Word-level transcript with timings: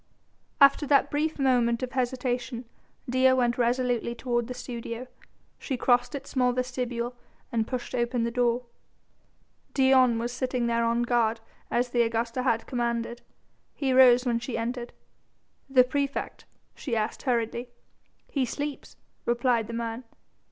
After 0.59 0.87
that 0.87 1.11
brief 1.11 1.37
moment 1.37 1.83
of 1.83 1.91
hesitation 1.91 2.65
Dea 3.07 3.33
went 3.33 3.59
resolutely 3.59 4.15
toward 4.15 4.47
the 4.47 4.55
studio. 4.55 5.05
She 5.59 5.77
crossed 5.77 6.15
its 6.15 6.31
small 6.31 6.53
vestibule 6.53 7.15
and 7.51 7.67
pushed 7.67 7.93
open 7.93 8.23
the 8.23 8.31
door. 8.31 8.65
Dion 9.75 10.17
was 10.17 10.31
sitting 10.31 10.65
there 10.65 10.83
on 10.83 11.03
guard 11.03 11.39
as 11.69 11.89
the 11.89 12.01
Augusta 12.01 12.41
had 12.41 12.65
commanded. 12.65 13.21
He 13.75 13.93
rose 13.93 14.25
when 14.25 14.39
she 14.39 14.57
entered. 14.57 14.91
"The 15.69 15.83
praefect?" 15.83 16.45
she 16.73 16.95
asked 16.95 17.21
hurriedly. 17.21 17.69
"He 18.27 18.43
sleeps," 18.43 18.95
replied 19.27 19.67
the 19.67 19.73
man. 19.73 20.03